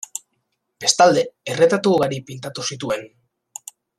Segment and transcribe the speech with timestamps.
[0.85, 1.25] Bestalde,
[1.55, 3.07] erretratu ugari pintatu zituen.